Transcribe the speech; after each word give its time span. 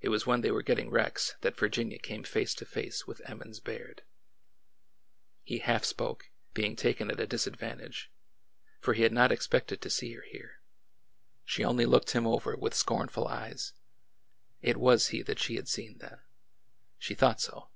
It 0.00 0.10
was 0.10 0.26
when 0.28 0.42
they 0.42 0.52
were 0.52 0.62
getting 0.62 0.90
Rex 0.90 1.34
that 1.40 1.58
Virginia 1.58 1.98
came 1.98 2.22
face 2.22 2.54
to 2.54 2.64
face 2.64 3.08
with 3.08 3.20
Emmons 3.24 3.58
Baird. 3.58 4.04
He 5.42 5.58
half 5.58 5.84
spoke, 5.84 6.30
being 6.52 6.76
taken 6.76 7.10
at 7.10 7.18
a 7.18 7.26
disadvantage, 7.26 8.12
for 8.78 8.94
he 8.94 9.02
had 9.02 9.10
not 9.10 9.32
expected 9.32 9.80
to 9.82 9.90
see 9.90 10.12
A 10.12 10.14
DAY 10.14 10.14
OF 10.14 10.22
SOWING 10.22 10.32
213 10.32 10.44
her 10.44 10.62
here. 10.62 10.62
She 11.42 11.64
only 11.64 11.84
looked 11.84 12.10
him 12.12 12.28
over 12.28 12.56
with 12.56 12.74
scornful 12.74 13.26
eyes. 13.26 13.72
It 14.62 14.76
was 14.76 15.08
he 15.08 15.20
that 15.22 15.40
she 15.40 15.56
had 15.56 15.66
seen, 15.66 15.98
then. 15.98 16.20
She 16.96 17.16
thought 17.16 17.40
so. 17.40 17.70